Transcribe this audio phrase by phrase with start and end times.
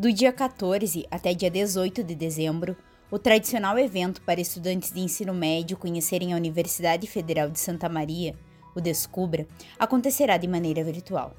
[0.00, 2.74] Do dia 14 até dia 18 de dezembro,
[3.10, 8.34] o tradicional evento para estudantes de ensino médio conhecerem a Universidade Federal de Santa Maria,
[8.74, 9.46] o Descubra,
[9.78, 11.34] acontecerá de maneira virtual.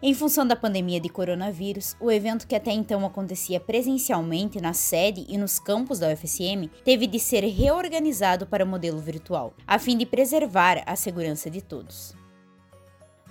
[0.00, 5.26] Em função da pandemia de coronavírus, o evento que até então acontecia presencialmente na sede
[5.28, 9.98] e nos campos da UFSM teve de ser reorganizado para o modelo virtual, a fim
[9.98, 12.21] de preservar a segurança de todos.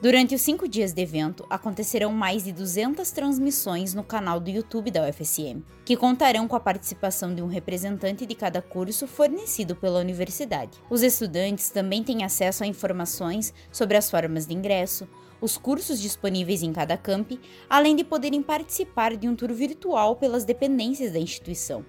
[0.02, 4.90] Durante os cinco dias de evento, acontecerão mais de 200 transmissões no canal do YouTube
[4.90, 10.00] da UFSM, que contarão com a participação de um representante de cada curso fornecido pela
[10.00, 10.80] universidade.
[10.90, 15.08] Os estudantes também têm acesso a informações sobre as formas de ingresso,
[15.40, 17.34] os cursos disponíveis em cada camp,
[17.70, 21.86] além de poderem participar de um tour virtual pelas dependências da instituição.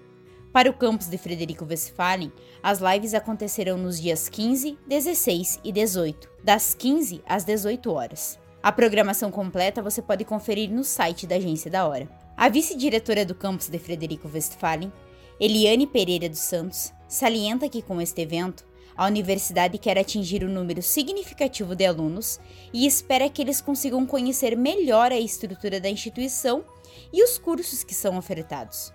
[0.53, 6.29] Para o campus de Frederico Westphalen, as lives acontecerão nos dias 15, 16 e 18,
[6.43, 8.37] das 15 às 18 horas.
[8.61, 12.07] A programação completa você pode conferir no site da Agência da Hora.
[12.37, 14.93] A vice-diretora do campus de Frederico Westphalen,
[15.39, 18.63] Eliane Pereira dos Santos, salienta que com este evento,
[18.95, 22.39] a universidade quer atingir um número significativo de alunos
[22.71, 26.63] e espera que eles consigam conhecer melhor a estrutura da instituição
[27.11, 28.93] e os cursos que são ofertados.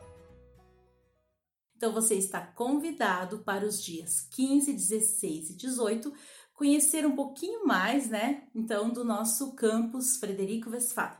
[1.79, 6.13] Então você está convidado para os dias 15, 16 e 18
[6.53, 8.49] conhecer um pouquinho mais, né?
[8.53, 11.17] Então do nosso campus Frederico Westphalen.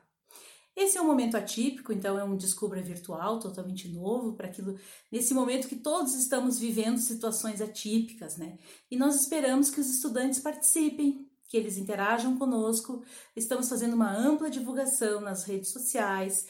[0.75, 4.77] Esse é um momento atípico, então é um descubra virtual totalmente novo para aquilo
[5.13, 8.59] nesse momento que todos estamos vivendo situações atípicas, né?
[8.91, 13.03] E nós esperamos que os estudantes participem, que eles interajam conosco.
[13.35, 16.47] Estamos fazendo uma ampla divulgação nas redes sociais,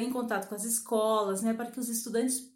[0.00, 2.54] em contato com as escolas, né, para que os estudantes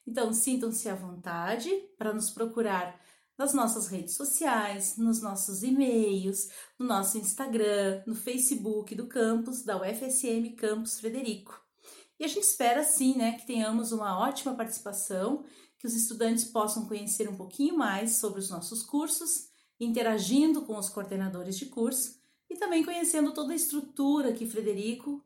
[0.07, 3.01] Então, sintam-se à vontade para nos procurar
[3.37, 9.81] nas nossas redes sociais, nos nossos e-mails, no nosso Instagram, no Facebook do campus da
[9.81, 11.66] UFSM Campus Frederico.
[12.19, 15.45] E a gente espera sim, né, que tenhamos uma ótima participação,
[15.79, 20.89] que os estudantes possam conhecer um pouquinho mais sobre os nossos cursos, interagindo com os
[20.89, 22.19] coordenadores de curso
[22.49, 25.23] e também conhecendo toda a estrutura que Frederico,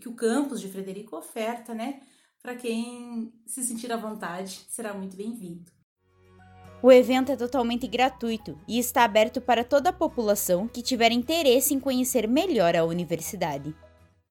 [0.00, 2.02] que o campus de Frederico oferta, né?
[2.42, 5.72] Para quem se sentir à vontade, será muito bem-vindo.
[6.82, 11.74] O evento é totalmente gratuito e está aberto para toda a população que tiver interesse
[11.74, 13.74] em conhecer melhor a universidade.